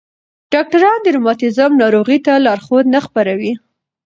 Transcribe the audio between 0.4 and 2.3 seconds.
ډاکټران د روماتیزم ناروغۍ